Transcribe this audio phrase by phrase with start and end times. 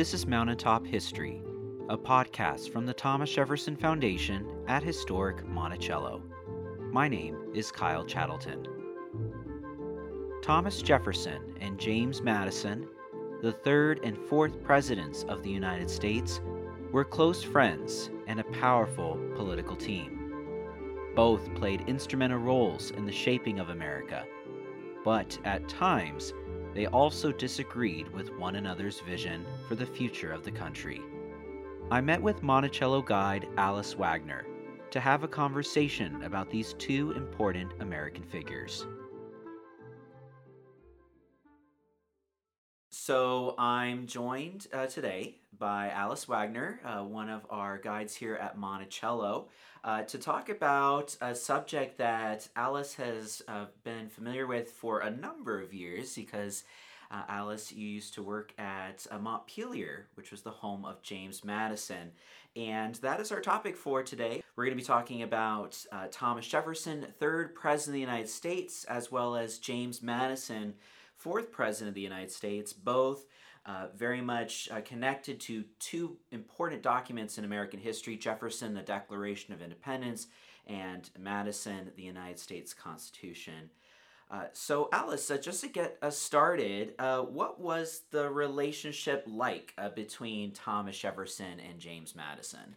[0.00, 1.42] This is Mountaintop History,
[1.90, 6.22] a podcast from the Thomas Jefferson Foundation at historic Monticello.
[6.90, 8.66] My name is Kyle Chattleton.
[10.40, 12.88] Thomas Jefferson and James Madison,
[13.42, 16.40] the third and fourth presidents of the United States,
[16.92, 20.32] were close friends and a powerful political team.
[21.14, 24.24] Both played instrumental roles in the shaping of America,
[25.04, 26.32] but at times
[26.74, 31.00] they also disagreed with one another's vision for the future of the country.
[31.90, 34.46] I met with Monticello guide Alice Wagner
[34.90, 38.86] to have a conversation about these two important American figures.
[43.02, 48.58] So I'm joined uh, today by Alice Wagner, uh, one of our guides here at
[48.58, 49.48] Monticello,
[49.82, 55.10] uh, to talk about a subject that Alice has uh, been familiar with for a
[55.10, 56.64] number of years because
[57.10, 61.42] uh, Alice, you used to work at uh, Montpelier, which was the home of James
[61.42, 62.10] Madison.
[62.54, 64.42] And that is our topic for today.
[64.56, 69.10] We're going to be talking about Thomas Jefferson, third president of the United States, as
[69.10, 70.74] well as James Madison
[71.20, 73.26] fourth president of the United States, both
[73.66, 79.52] uh, very much uh, connected to two important documents in American history Jefferson, the Declaration
[79.52, 80.28] of Independence,
[80.66, 83.70] and Madison, the United States Constitution.
[84.30, 89.74] Uh, so, Alice, uh, just to get us started, uh, what was the relationship like
[89.76, 92.76] uh, between Thomas Jefferson and James Madison?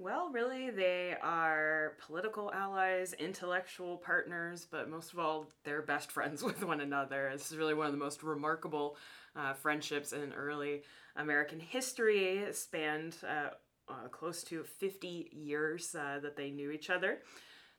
[0.00, 6.42] Well, really, they are political allies, intellectual partners, but most of all, they're best friends
[6.42, 7.28] with one another.
[7.30, 8.96] This is really one of the most remarkable
[9.36, 10.84] uh, friendships in early
[11.16, 12.38] American history.
[12.38, 13.50] It spanned uh,
[13.90, 17.18] uh, close to 50 years uh, that they knew each other.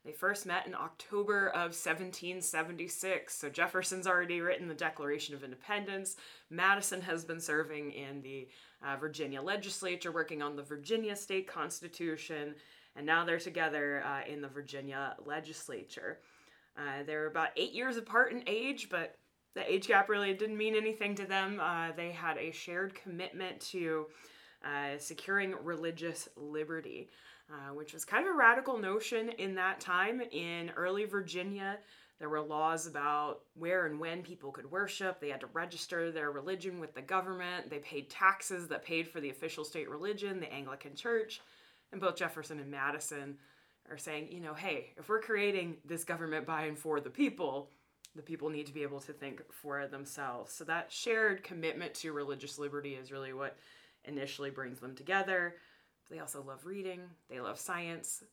[0.03, 3.35] They first met in October of 1776.
[3.35, 6.15] So Jefferson's already written the Declaration of Independence.
[6.49, 8.47] Madison has been serving in the
[8.83, 12.55] uh, Virginia legislature working on the Virginia state constitution.
[12.95, 16.19] And now they're together uh, in the Virginia legislature.
[16.75, 19.17] Uh, they're about eight years apart in age, but
[19.53, 21.59] the age gap really didn't mean anything to them.
[21.61, 24.07] Uh, they had a shared commitment to
[24.65, 27.09] uh, securing religious liberty.
[27.51, 30.21] Uh, which was kind of a radical notion in that time.
[30.31, 31.79] In early Virginia,
[32.17, 35.19] there were laws about where and when people could worship.
[35.19, 37.69] They had to register their religion with the government.
[37.69, 41.41] They paid taxes that paid for the official state religion, the Anglican Church.
[41.91, 43.37] And both Jefferson and Madison
[43.89, 47.69] are saying, you know, hey, if we're creating this government by and for the people,
[48.15, 50.53] the people need to be able to think for themselves.
[50.53, 53.57] So that shared commitment to religious liberty is really what
[54.05, 55.55] initially brings them together.
[56.11, 58.23] They also love reading, they love science.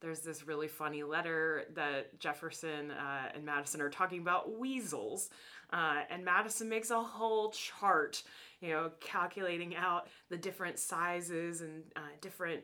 [0.00, 5.30] There's this really funny letter that Jefferson uh, and Madison are talking about weasels.
[5.72, 8.22] Uh, and Madison makes a whole chart,
[8.60, 12.62] you know, calculating out the different sizes and uh, different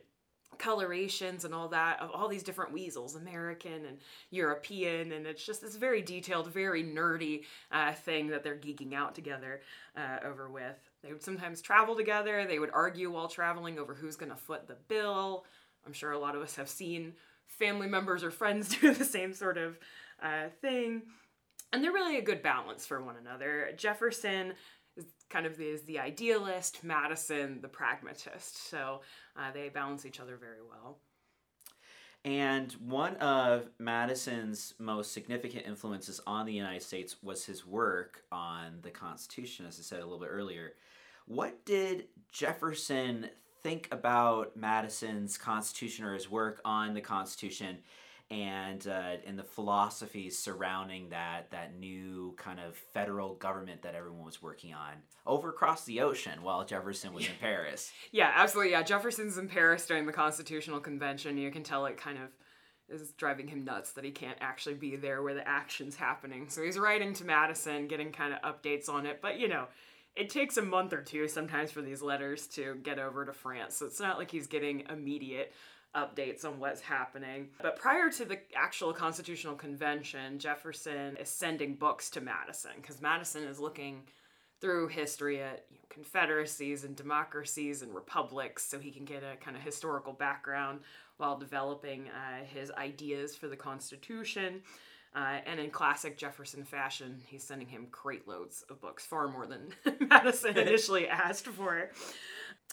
[0.58, 3.98] colorations and all that of all these different weasels american and
[4.30, 9.14] european and it's just this very detailed very nerdy uh, thing that they're geeking out
[9.14, 9.60] together
[9.96, 12.46] uh, over with they would sometimes travel together.
[12.46, 15.44] They would argue while traveling over who's going to foot the bill.
[15.84, 17.14] I'm sure a lot of us have seen
[17.46, 19.78] family members or friends do the same sort of
[20.22, 21.02] uh, thing.
[21.72, 23.70] And they're really a good balance for one another.
[23.76, 24.52] Jefferson
[24.96, 28.68] is kind of is the idealist, Madison the pragmatist.
[28.68, 29.00] So
[29.36, 30.98] uh, they balance each other very well.
[32.24, 38.78] And one of Madison's most significant influences on the United States was his work on
[38.82, 40.74] the Constitution, as I said a little bit earlier.
[41.26, 43.28] What did Jefferson
[43.62, 47.78] think about Madison's Constitution or his work on the Constitution
[48.32, 54.24] and uh, and the philosophies surrounding that that new kind of federal government that everyone
[54.24, 54.92] was working on
[55.26, 57.92] over across the ocean while Jefferson was in Paris?
[58.10, 58.72] Yeah, absolutely.
[58.72, 61.36] Yeah, Jefferson's in Paris during the Constitutional Convention.
[61.36, 62.30] You can tell it kind of
[62.88, 66.48] is driving him nuts that he can't actually be there where the action's happening.
[66.48, 69.20] So he's writing to Madison, getting kind of updates on it.
[69.20, 69.66] But you know,
[70.16, 73.76] it takes a month or two sometimes for these letters to get over to France.
[73.76, 75.52] So it's not like he's getting immediate
[75.94, 77.48] updates on what's happening.
[77.60, 83.44] But prior to the actual Constitutional Convention, Jefferson is sending books to Madison because Madison
[83.44, 84.02] is looking
[84.60, 89.36] through history at you know, confederacies and democracies and republics so he can get a
[89.44, 90.80] kind of historical background
[91.18, 94.62] while developing uh, his ideas for the Constitution.
[95.14, 99.46] Uh, and in classic Jefferson fashion, he's sending him crate loads of books, far more
[99.46, 99.74] than
[100.08, 101.90] Madison initially asked for.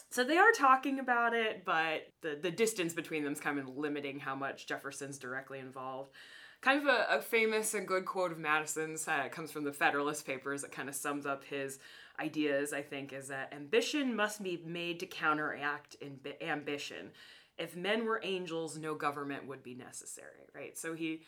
[0.08, 3.76] So they are talking about it, but the, the distance between them is kind of
[3.76, 6.12] limiting how much Jefferson's directly involved.
[6.60, 9.06] kind of a, a famous and good quote of Madison's.
[9.06, 10.64] Uh, comes from the Federalist Papers.
[10.64, 11.78] It kind of sums up his
[12.18, 15.96] ideas, I think, is that ambition must be made to counteract
[16.40, 17.10] ambition.
[17.58, 20.76] If men were angels, no government would be necessary, right?
[20.76, 21.22] So he,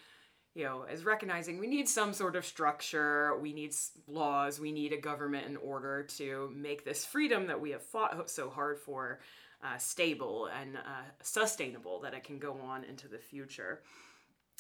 [0.55, 3.75] you know, is recognizing we need some sort of structure, we need
[4.07, 8.29] laws, we need a government in order to make this freedom that we have fought
[8.29, 9.21] so hard for
[9.65, 13.83] uh, stable and uh, sustainable, that it can go on into the future.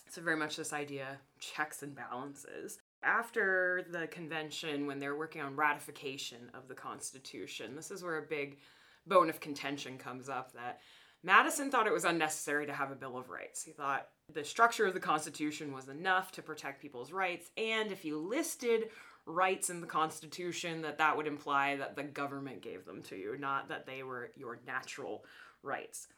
[0.08, 2.78] So, very much this idea checks and balances.
[3.02, 8.22] After the convention, when they're working on ratification of the Constitution, this is where a
[8.22, 8.58] big
[9.06, 10.80] bone of contention comes up that
[11.24, 13.62] Madison thought it was unnecessary to have a Bill of Rights.
[13.62, 18.04] He thought the structure of the Constitution was enough to protect people's rights, and if
[18.04, 18.90] you listed
[19.26, 23.36] rights in the Constitution, that that would imply that the government gave them to you,
[23.38, 25.24] not that they were your natural
[25.62, 26.08] rights.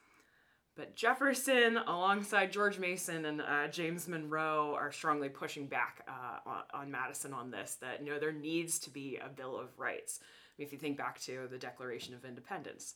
[0.76, 6.62] But Jefferson, alongside George Mason and uh, James Monroe, are strongly pushing back uh, on,
[6.82, 7.76] on, Madison on this.
[7.80, 10.18] That know there needs to be a Bill of Rights.
[10.20, 10.26] I
[10.58, 12.94] mean, if you think back to the Declaration of Independence,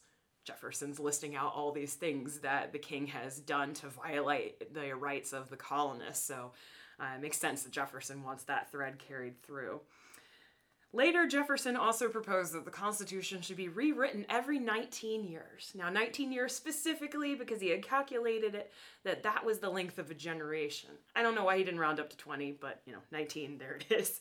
[0.49, 5.35] Jefferson's listing out all these things that the king has done to violate the rights
[5.35, 6.27] of the colonists.
[6.27, 6.53] So
[6.99, 9.81] uh, it makes sense that Jefferson wants that thread carried through.
[10.95, 15.71] Later, Jefferson also proposed that the Constitution should be rewritten every 19 years.
[15.75, 18.73] Now, 19 years specifically because he had calculated it
[19.05, 20.89] that that was the length of a generation.
[21.15, 23.79] I don't know why he didn't round up to 20, but you know, 19, there
[23.91, 24.21] it is.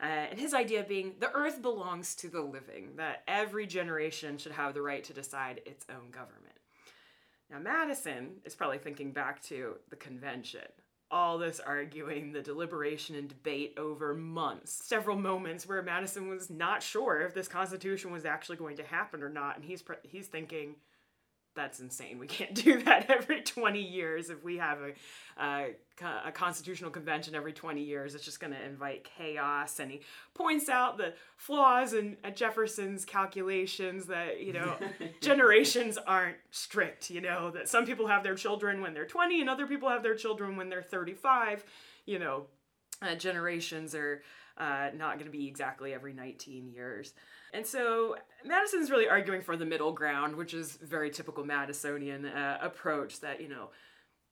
[0.00, 4.52] Uh, and his idea being the earth belongs to the living, that every generation should
[4.52, 6.42] have the right to decide its own government.
[7.50, 10.66] Now, Madison is probably thinking back to the convention
[11.10, 16.82] all this arguing, the deliberation and debate over months, several moments where Madison was not
[16.82, 20.74] sure if this constitution was actually going to happen or not, and he's he's thinking,
[21.56, 22.18] that's insane.
[22.18, 24.30] We can't do that every 20 years.
[24.30, 25.70] If we have a, a,
[26.26, 29.80] a constitutional convention every 20 years, it's just going to invite chaos.
[29.80, 30.02] And he
[30.34, 34.76] points out the flaws in Jefferson's calculations that, you know,
[35.20, 39.50] generations aren't strict, you know, that some people have their children when they're 20 and
[39.50, 41.64] other people have their children when they're 35.
[42.04, 42.46] You know,
[43.02, 44.22] uh, generations are
[44.58, 47.14] uh, not going to be exactly every 19 years.
[47.52, 52.58] And so Madison's really arguing for the middle ground, which is very typical Madisonian uh,
[52.60, 53.70] approach that, you know,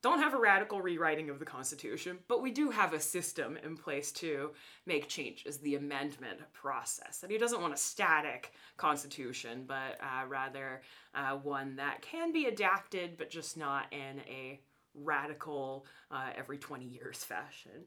[0.05, 3.75] don't have a radical rewriting of the Constitution, but we do have a system in
[3.75, 4.51] place to
[4.85, 7.23] make changes, the amendment process.
[7.23, 10.83] And he doesn't want a static Constitution, but uh, rather
[11.15, 14.61] uh, one that can be adapted, but just not in a
[14.95, 17.87] radical, uh, every 20 years fashion.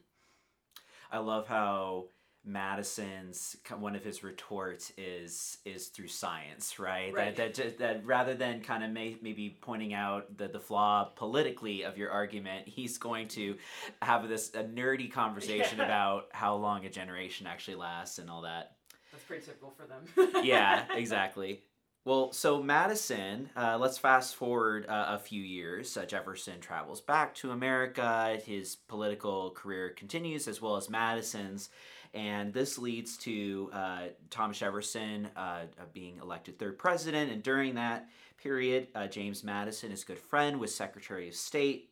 [1.11, 2.05] I love how
[2.47, 7.13] Madison's one of his retorts is is through science, right?
[7.13, 7.35] right.
[7.35, 11.83] That that that rather than kind of may, maybe pointing out the the flaw politically
[11.83, 13.57] of your argument, he's going to
[14.01, 15.85] have this a nerdy conversation yeah.
[15.85, 18.77] about how long a generation actually lasts and all that.
[19.11, 20.43] That's pretty typical for them.
[20.45, 21.63] yeah, exactly.
[22.05, 25.97] Well, so Madison, uh, let's fast forward uh, a few years.
[25.97, 28.39] Uh, Jefferson travels back to America.
[28.45, 31.69] His political career continues, as well as Madison's.
[32.17, 33.99] And this leads to uh,
[34.31, 37.31] Thomas Jefferson uh, being elected third president.
[37.31, 38.09] And during that
[38.41, 41.91] period, uh, James Madison is good friend with Secretary of State.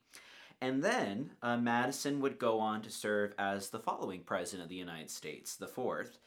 [0.61, 4.75] And then uh, Madison would go on to serve as the following president of the
[4.75, 6.17] United States, the fourth.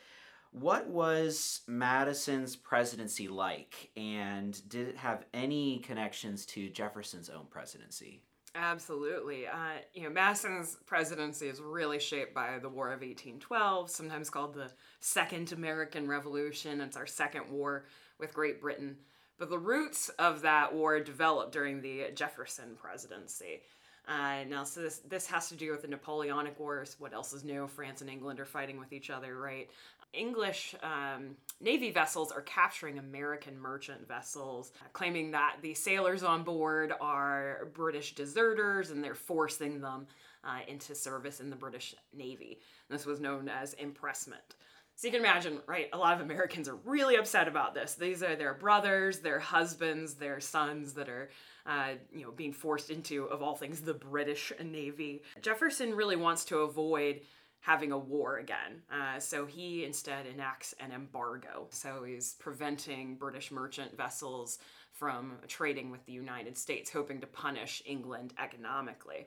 [0.53, 8.23] What was Madison's presidency like, and did it have any connections to Jefferson's own presidency?
[8.61, 9.47] Absolutely.
[9.47, 14.53] Uh, you know, Madison's presidency is really shaped by the War of 1812, sometimes called
[14.53, 16.81] the Second American Revolution.
[16.81, 17.85] It's our second war
[18.19, 18.97] with Great Britain.
[19.39, 23.63] But the roots of that war developed during the Jefferson presidency.
[24.09, 26.97] Uh, now, so this this has to do with the Napoleonic Wars.
[26.99, 27.69] What else is new?
[27.69, 29.69] France and England are fighting with each other, right?
[30.13, 36.93] English um, Navy vessels are capturing American merchant vessels, claiming that the sailors on board
[37.01, 40.07] are British deserters and they're forcing them
[40.45, 42.61] uh, into service in the British Navy.
[42.89, 44.55] This was known as impressment.
[44.99, 45.89] So you can imagine, right?
[45.93, 47.95] A lot of Americans are really upset about this.
[47.95, 51.31] These are their brothers, their husbands, their sons that are,
[51.67, 55.23] uh, you know, being forced into, of all things, the British Navy.
[55.41, 57.21] Jefferson really wants to avoid
[57.61, 58.83] having a war again.
[58.93, 61.67] Uh, so he instead enacts an embargo.
[61.71, 64.59] So he's preventing British merchant vessels
[64.93, 69.27] from trading with the United States, hoping to punish England economically.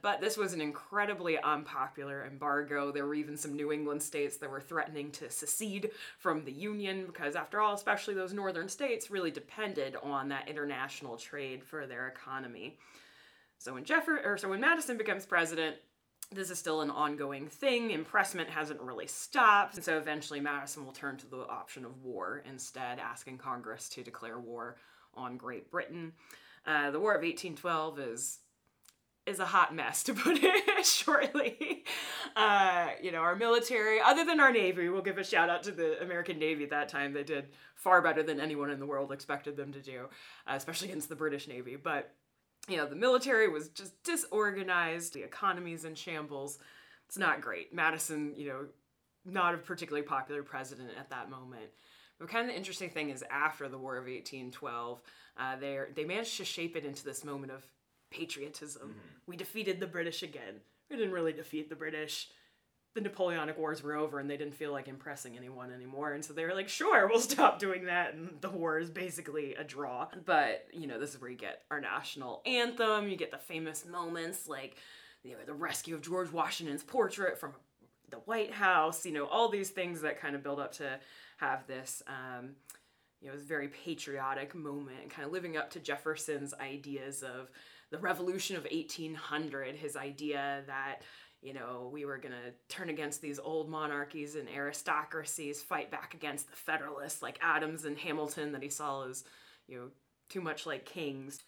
[0.00, 2.92] But this was an incredibly unpopular embargo.
[2.92, 7.06] There were even some New England states that were threatening to secede from the Union
[7.06, 12.06] because, after all, especially those northern states really depended on that international trade for their
[12.08, 12.78] economy.
[13.58, 15.76] So when Jeffer- or so when Madison becomes president,
[16.30, 17.90] this is still an ongoing thing.
[17.90, 19.76] Impressment hasn't really stopped.
[19.76, 24.02] And so eventually Madison will turn to the option of war instead, asking Congress to
[24.02, 24.76] declare war
[25.14, 26.12] on Great Britain.
[26.66, 28.38] Uh, the War of 1812 is
[29.26, 31.84] is a hot mess to put it shortly.
[32.34, 35.70] Uh, you know, our military, other than our Navy, we'll give a shout out to
[35.70, 37.12] the American Navy at that time.
[37.12, 40.06] They did far better than anyone in the world expected them to do,
[40.46, 41.76] uh, especially against the British Navy.
[41.76, 42.14] But
[42.68, 46.58] you know, the military was just disorganized, the economy's in shambles.
[47.06, 47.74] It's not great.
[47.74, 48.66] Madison, you know,
[49.24, 51.70] not a particularly popular president at that moment.
[52.18, 55.00] But kind of the interesting thing is after the War of 1812,
[55.38, 57.64] uh, they they managed to shape it into this moment of
[58.10, 58.88] patriotism.
[58.88, 58.98] Mm-hmm.
[59.26, 60.60] We defeated the British again.
[60.90, 62.28] We didn't really defeat the British
[62.94, 66.12] the Napoleonic Wars were over and they didn't feel like impressing anyone anymore.
[66.12, 68.14] And so they were like, sure, we'll stop doing that.
[68.14, 70.08] And the war is basically a draw.
[70.24, 73.08] But, you know, this is where you get our national anthem.
[73.08, 74.76] You get the famous moments like,
[75.22, 77.52] you know, the rescue of George Washington's portrait from
[78.10, 80.98] the White House, you know, all these things that kind of build up to
[81.38, 82.50] have this, um,
[83.20, 87.50] you know, this very patriotic moment, kind of living up to Jefferson's ideas of
[87.90, 91.02] the Revolution of 1800, his idea that,
[91.40, 96.14] you know, we were going to turn against these old monarchies and aristocracies, fight back
[96.14, 99.24] against the Federalists like Adams and Hamilton that he saw as,
[99.68, 99.88] you know,
[100.28, 101.42] too much like kings.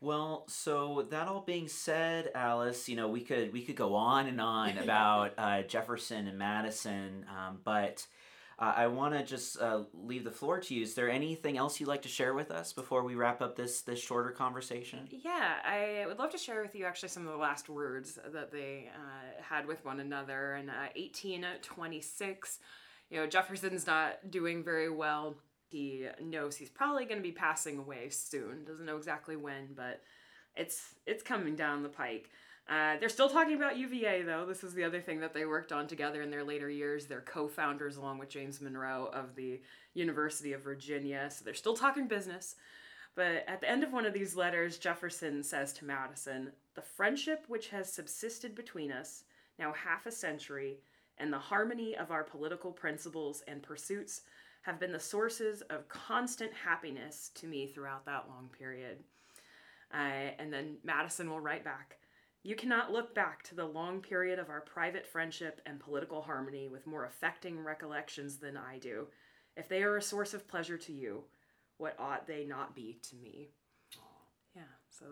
[0.00, 4.26] Well, so that all being said, Alice, you know, we could we could go on
[4.26, 8.04] and on about uh, Jefferson and Madison, um, but
[8.62, 10.82] uh, I want to just uh, leave the floor to you.
[10.82, 13.80] Is there anything else you'd like to share with us before we wrap up this
[13.80, 15.08] this shorter conversation?
[15.10, 18.52] Yeah, I would love to share with you actually some of the last words that
[18.52, 22.58] they uh, had with one another in 1826.
[22.60, 22.62] Uh,
[23.10, 25.34] you know, Jefferson's not doing very well.
[25.68, 28.64] He knows he's probably going to be passing away soon.
[28.64, 30.02] Doesn't know exactly when, but
[30.54, 32.30] it's it's coming down the pike.
[32.68, 34.46] Uh, they're still talking about UVA though.
[34.46, 37.06] This is the other thing that they worked on together in their later years.
[37.06, 39.60] They're co-founders along with James Monroe of the
[39.94, 41.28] University of Virginia.
[41.30, 42.54] So they're still talking business.
[43.14, 47.44] But at the end of one of these letters, Jefferson says to Madison, "The friendship
[47.48, 49.24] which has subsisted between us
[49.58, 50.78] now half a century
[51.18, 54.22] and the harmony of our political principles and pursuits
[54.62, 59.02] have been the sources of constant happiness to me throughout that long period."
[59.92, 61.98] Uh, and then Madison will write back.
[62.44, 66.66] You cannot look back to the long period of our private friendship and political harmony
[66.68, 69.06] with more affecting recollections than I do.
[69.56, 71.24] If they are a source of pleasure to you,
[71.76, 73.50] what ought they not be to me?
[74.56, 75.04] Yeah, so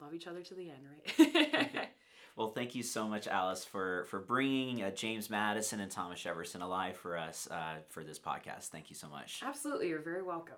[0.00, 1.88] love each other to the end, right?
[2.36, 6.62] well, thank you so much, Alice, for for bringing uh, James Madison and Thomas Jefferson
[6.62, 8.68] alive for us uh, for this podcast.
[8.68, 9.40] Thank you so much.
[9.44, 10.56] Absolutely, you're very welcome.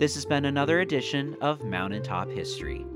[0.00, 2.86] This has been another edition of Mountaintop History,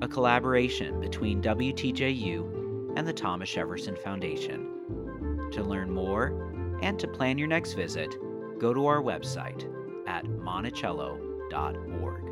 [0.00, 5.48] a collaboration between WTJU and the Thomas Jefferson Foundation.
[5.50, 8.14] To learn more and to plan your next visit,
[8.60, 9.68] go to our website
[10.06, 12.31] at monticello.org.